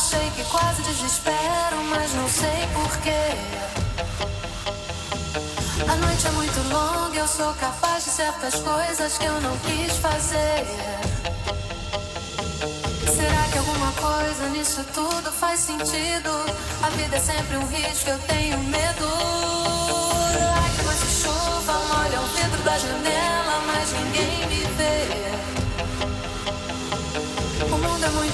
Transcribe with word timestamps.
sei 0.00 0.30
que 0.30 0.42
quase 0.44 0.82
desespero, 0.82 1.76
mas 1.90 2.14
não 2.14 2.26
sei 2.26 2.66
porquê. 2.72 3.10
A 5.86 5.96
noite 5.96 6.26
é 6.26 6.30
muito 6.30 6.58
longa, 6.72 7.18
eu 7.18 7.28
sou 7.28 7.52
capaz 7.54 8.04
de 8.04 8.10
certas 8.10 8.54
coisas 8.54 9.18
que 9.18 9.26
eu 9.26 9.40
não 9.42 9.54
quis 9.58 9.98
fazer. 9.98 10.64
Será 13.14 13.42
que 13.52 13.58
alguma 13.58 13.92
coisa 13.92 14.48
nisso 14.48 14.82
tudo 14.94 15.30
faz 15.32 15.60
sentido? 15.60 16.30
A 16.82 16.88
vida 16.90 17.16
é 17.16 17.20
sempre 17.20 17.58
um 17.58 17.66
risco, 17.66 18.08
eu 18.08 18.18
tenho 18.20 18.58
medo. 18.58 19.06
Lágrimas 20.40 21.00
de 21.00 21.22
chuva 21.22 21.74
molham 21.92 22.24
o 22.24 22.26
vidro 22.28 22.62
da 22.62 22.78
janela, 22.78 23.60
mas 23.66 23.92
ninguém 23.92 24.46
me 24.46 24.64
vê. 24.76 25.19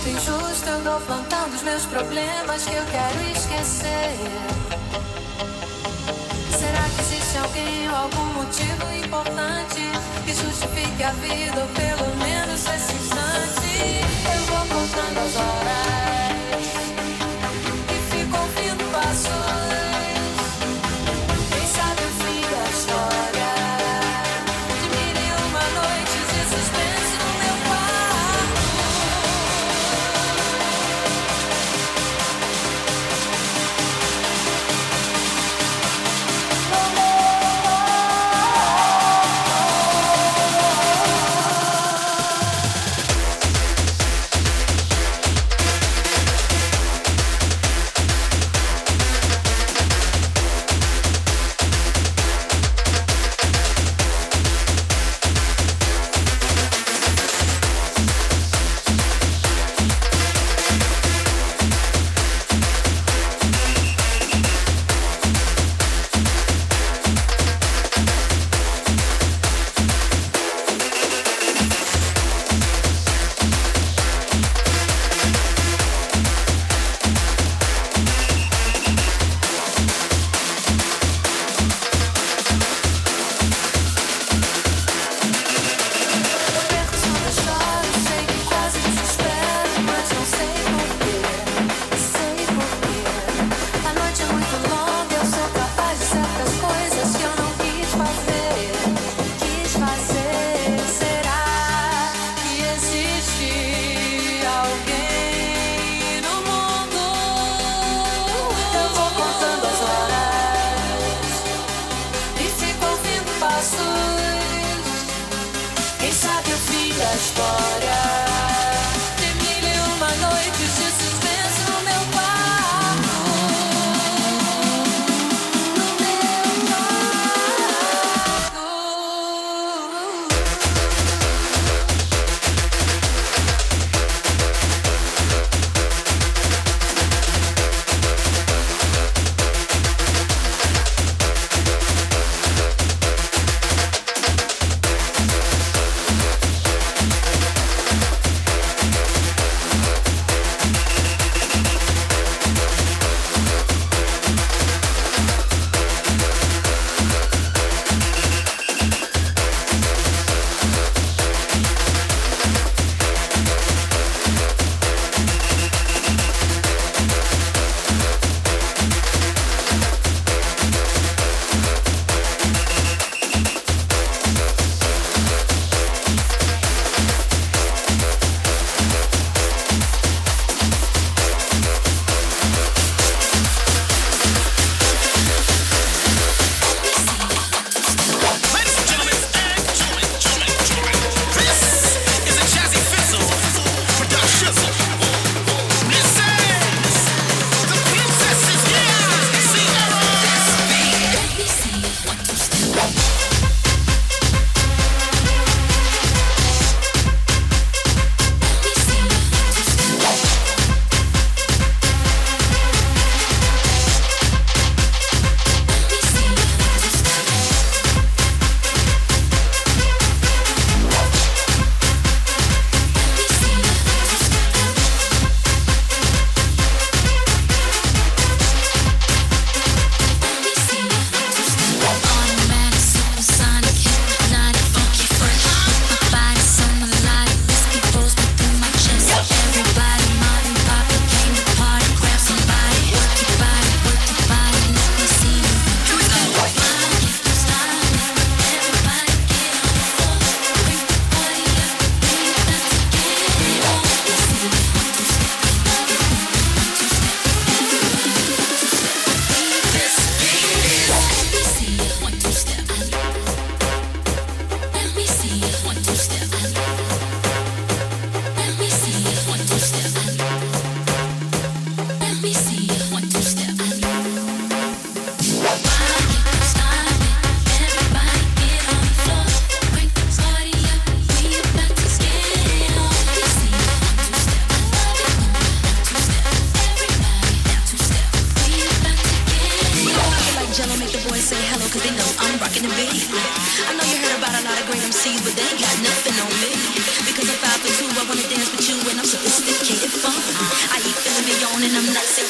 Muito 0.06 0.08
injusto, 0.08 0.68
eu 0.68 0.80
dou 0.82 1.00
plantão 1.00 1.48
dos 1.50 1.62
meus 1.62 1.84
problemas 1.86 2.64
que 2.64 2.74
eu 2.74 2.84
quero 2.86 3.30
esquecer. 3.36 4.14
Será 6.56 6.82
que 6.94 7.00
existe 7.00 7.38
alguém 7.38 7.88
ou 7.88 7.96
algum 7.96 8.34
motivo 8.34 9.04
importante 9.04 9.82
que 10.24 10.32
justifique 10.32 11.02
a 11.02 11.10
vida 11.10 11.60
ou 11.60 11.68
pelo 11.68 12.16
menos 12.16 12.60
esse 12.60 12.92
instante? 12.92 14.00
Eu 14.32 14.45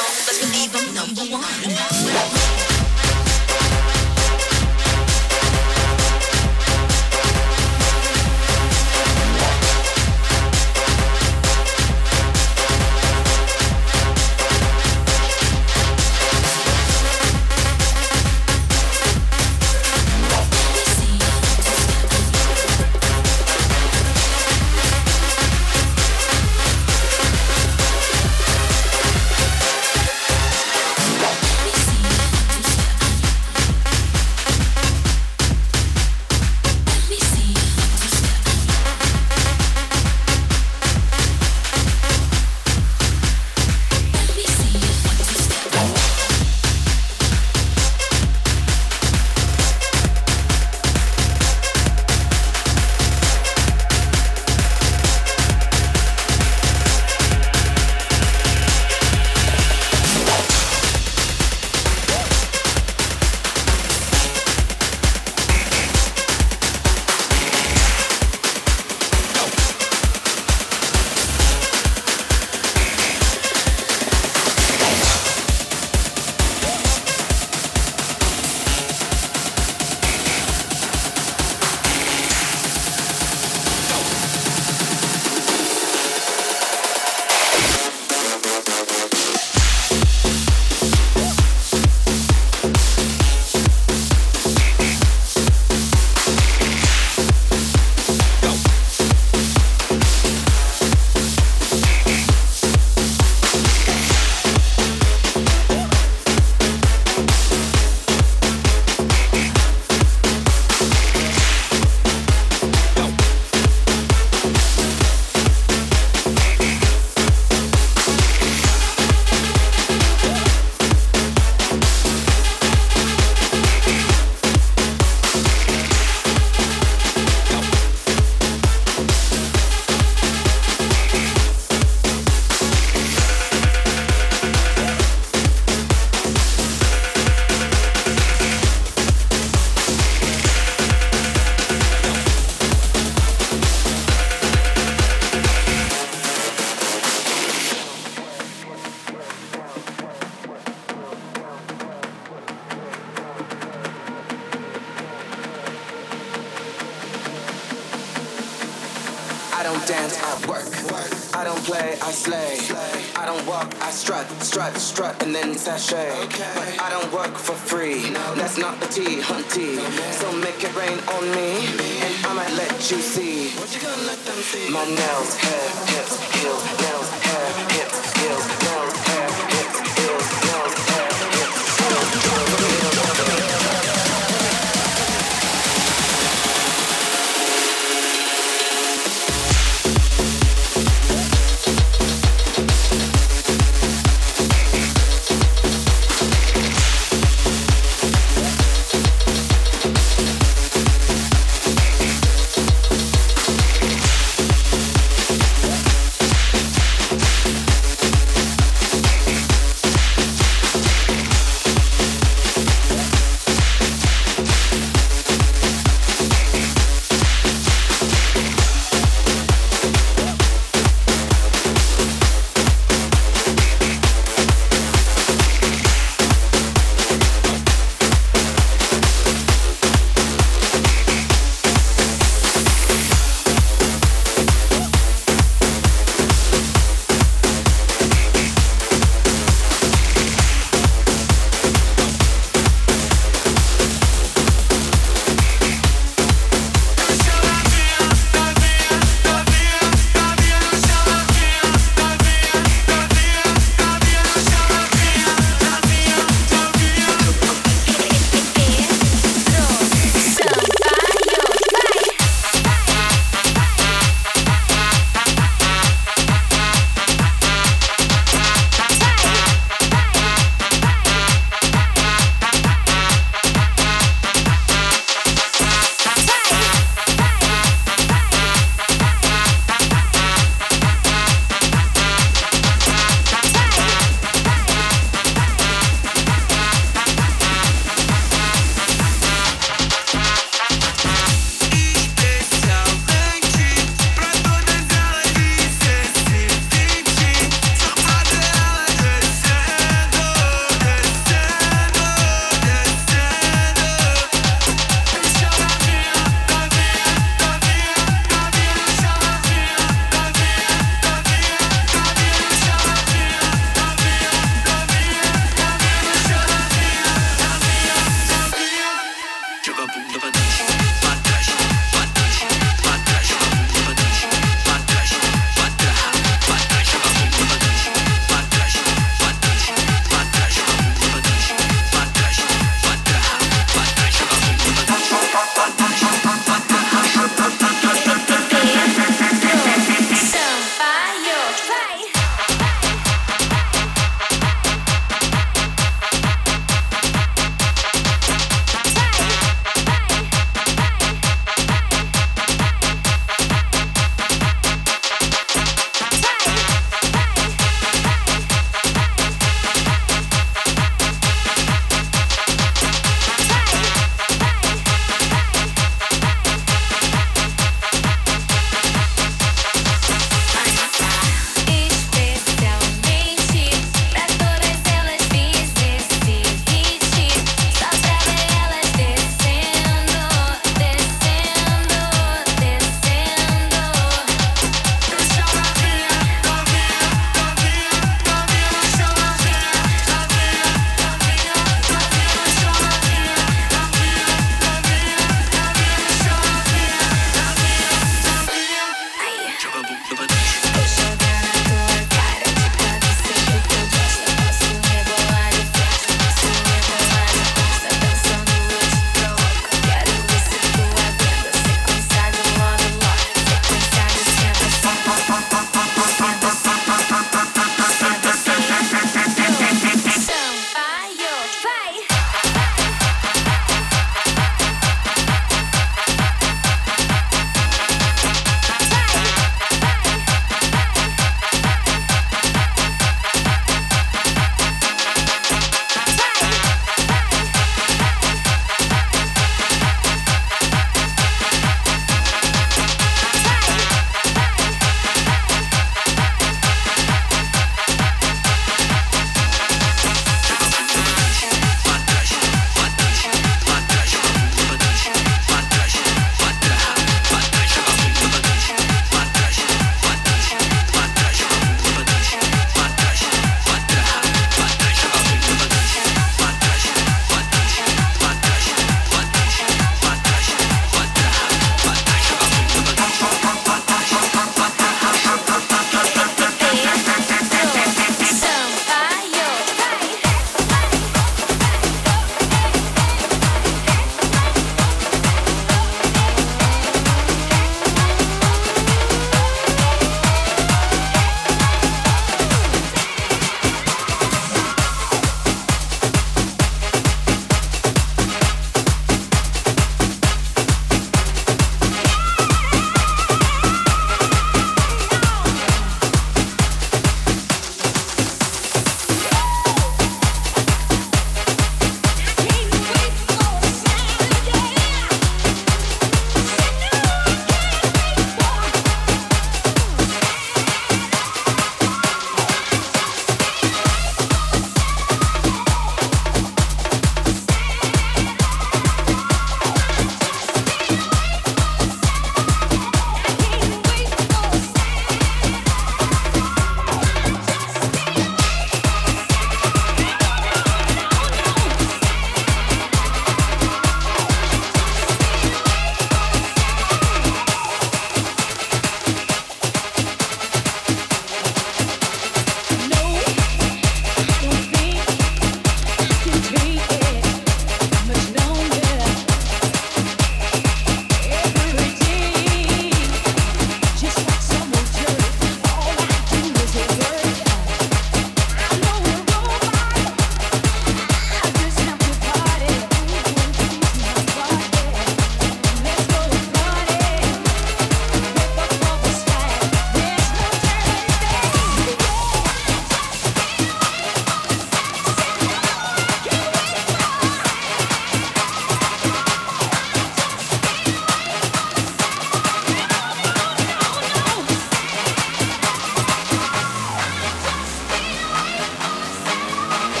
let's 0.00 0.38
believe 0.40 0.74
I'm 0.74 0.94
number 0.94 1.36
one. 1.36 1.79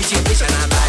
Did 0.00 0.12
I'm. 0.42 0.79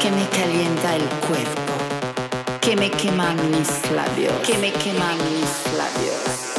que 0.00 0.10
me 0.10 0.28
calienta 0.28 0.96
el 0.96 1.04
cuerpo, 1.26 1.72
que 2.60 2.76
me 2.76 2.90
queman 2.90 3.36
mis 3.50 3.90
labios, 3.90 4.34
que 4.46 4.56
me 4.58 4.72
queman 4.72 5.16
mis 5.18 5.76
labios. 5.76 6.51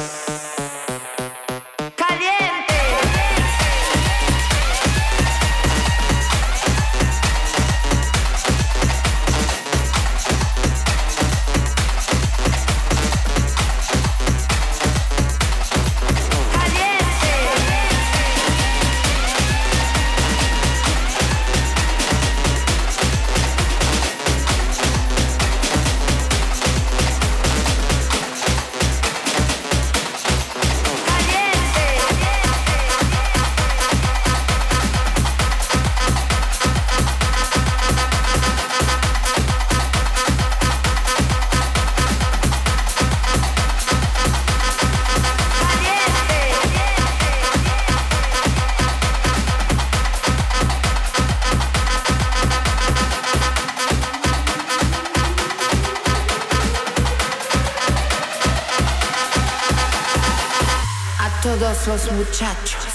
muchachos, 62.34 62.88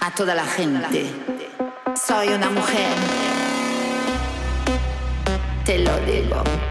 a 0.00 0.12
toda 0.12 0.36
la 0.36 0.44
gente. 0.44 1.10
Soy 1.96 2.28
una 2.28 2.48
mujer. 2.48 2.94
Te 5.64 5.80
lo 5.80 5.96
digo. 6.06 6.69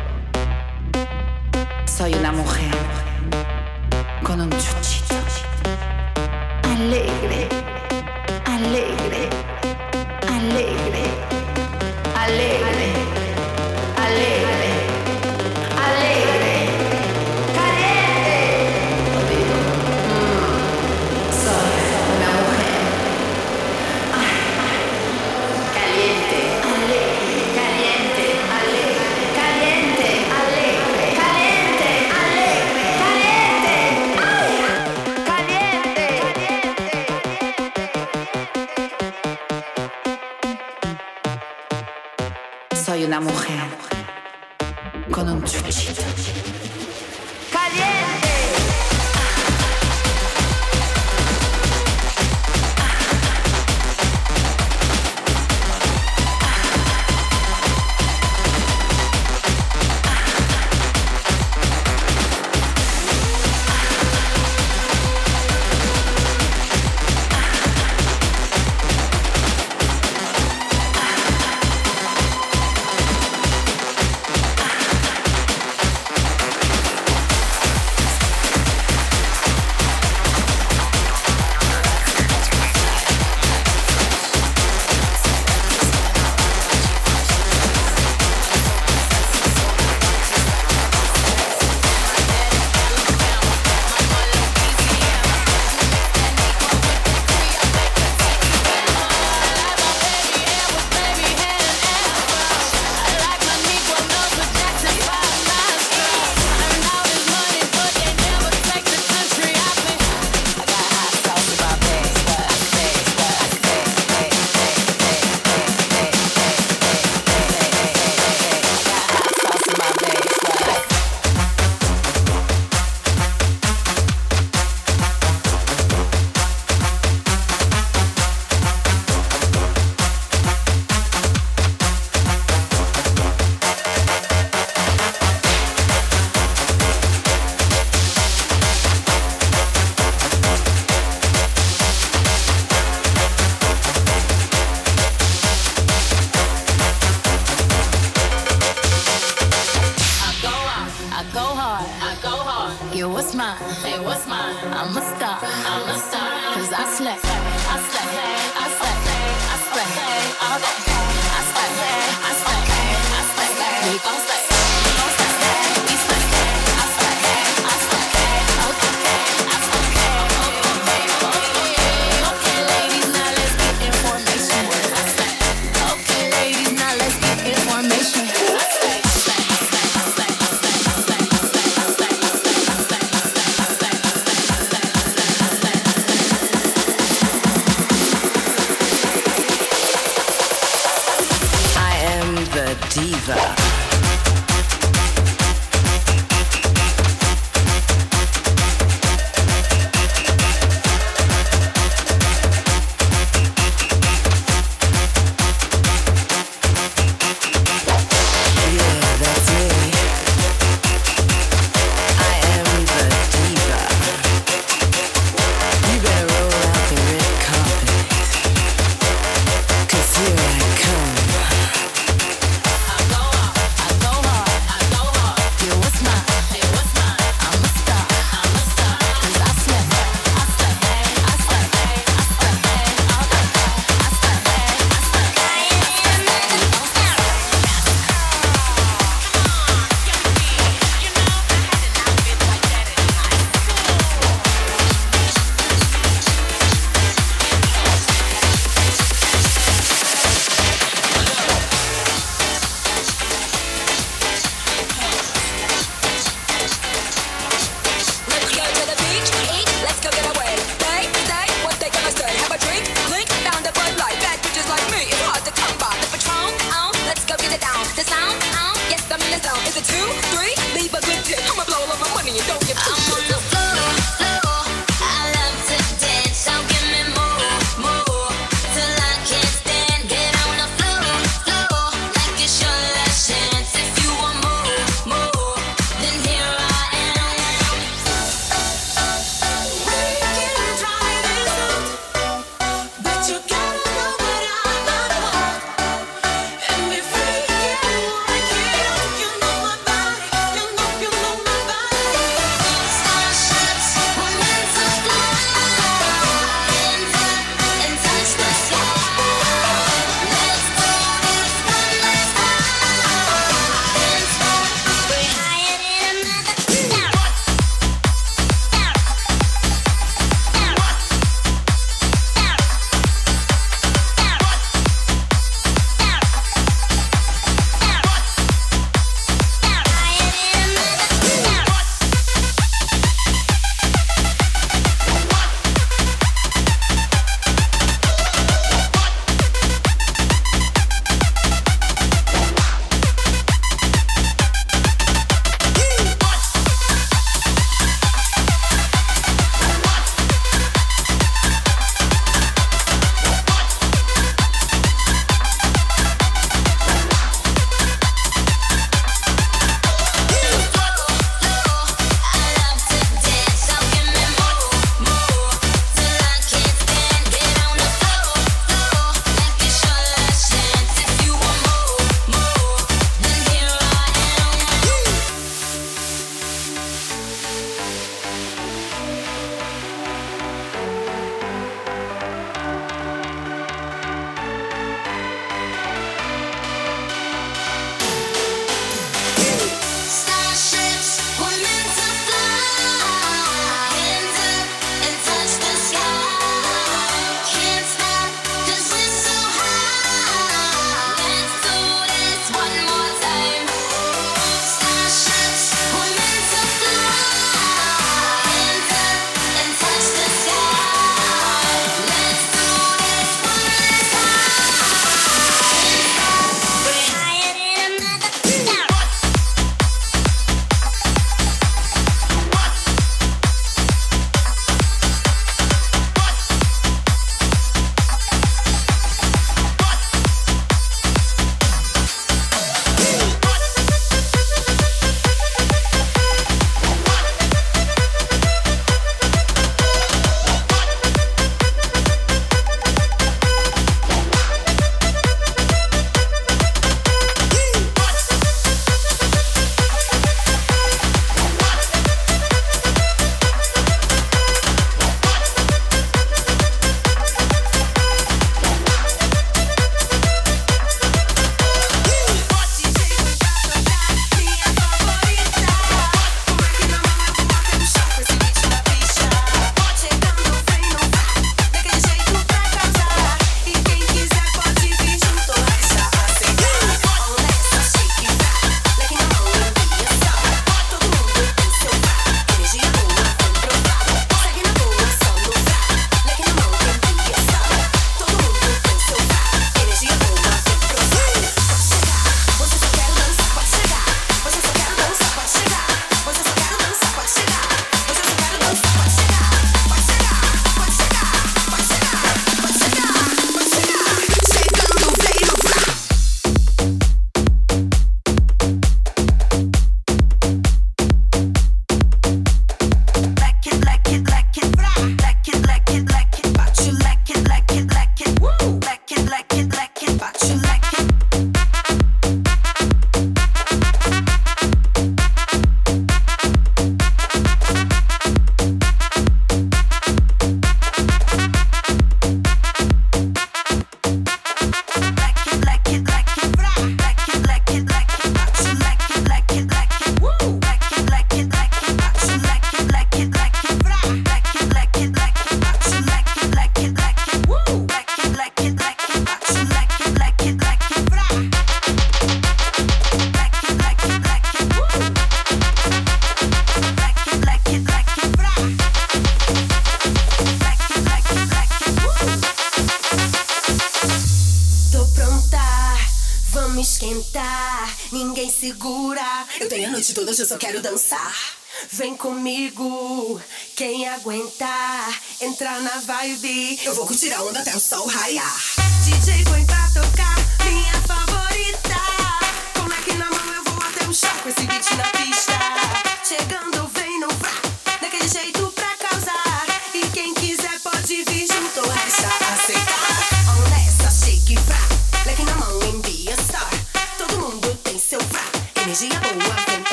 na 575.82 576.00
vibe. 576.00 576.80
Eu 576.84 576.94
vou 576.94 577.06
curtir 577.06 577.34
a 577.34 577.44
onda 577.44 577.60
até 577.60 577.76
o 577.76 577.80
sol 577.80 578.08
raiar. 578.08 578.79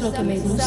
Tú 0.00 0.59